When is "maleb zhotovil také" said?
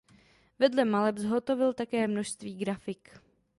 0.85-2.07